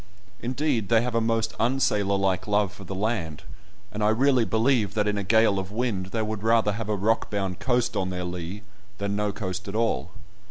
Indeed, 0.41 0.89
they 0.89 1.03
have 1.03 1.13
a 1.13 1.21
most 1.21 1.53
unsailor 1.59 2.17
like 2.17 2.47
love 2.47 2.73
for 2.73 2.83
the 2.83 2.95
land, 2.95 3.43
and 3.91 4.03
I 4.03 4.09
really 4.09 4.45
believe 4.45 4.95
that 4.95 5.07
in 5.07 5.15
a 5.15 5.21
gale 5.23 5.59
of 5.59 5.71
wind 5.71 6.07
they 6.07 6.23
would 6.23 6.41
rather 6.41 6.71
have 6.71 6.89
a 6.89 6.95
rock 6.95 7.29
bound 7.29 7.59
coast 7.59 7.95
on 7.95 8.09
their 8.09 8.23
lee 8.23 8.63
than 8.97 9.15
no 9.15 9.31
coast 9.31 9.67
at 9.67 9.75
all. 9.75 10.09